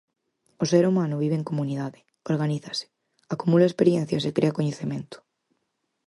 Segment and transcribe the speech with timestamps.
[0.63, 1.99] O ser humano vive en comunidade,
[2.31, 2.85] organízase,
[3.33, 5.17] acumula experiencias e crea coñecemento.